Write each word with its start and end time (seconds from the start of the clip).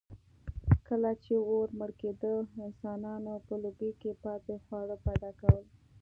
کله 0.87 1.11
چې 1.23 1.33
اور 1.49 1.67
مړ 1.79 1.89
کېده، 1.99 2.33
انسانانو 2.65 3.33
په 3.45 3.53
لوګي 3.63 3.91
کې 4.01 4.11
پاتې 4.23 4.53
خواړه 4.63 4.95
پیدا 5.05 5.29
کول. 5.39 5.63